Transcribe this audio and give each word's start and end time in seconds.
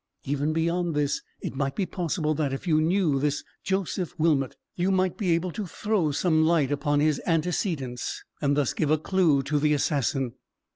Even 0.23 0.51
beyond 0.51 0.95
this, 0.95 1.21
it 1.41 1.53
might 1.53 1.75
be 1.75 1.85
possible 1.85 2.33
that, 2.33 2.51
if 2.51 2.65
you 2.65 2.81
knew 2.81 3.19
this 3.19 3.43
Joseph 3.63 4.17
Wilmot, 4.17 4.55
you 4.75 4.89
might 4.89 5.15
be 5.15 5.29
able 5.33 5.51
to 5.51 5.67
throw 5.67 6.09
some 6.09 6.43
light 6.43 6.71
upon 6.71 7.01
his 7.01 7.21
antecedents, 7.27 8.23
and 8.41 8.57
thus 8.57 8.73
give 8.73 8.89
a 8.89 8.97
clue 8.97 9.43
to 9.43 9.59
the 9.59 9.75
assassin. 9.75 10.33